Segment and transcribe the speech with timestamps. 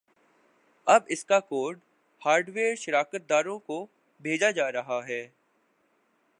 [0.87, 1.79] اب اسکا code
[2.21, 3.85] hardware شراکت داروں کو
[4.21, 5.25] بھیجا جارہا ہے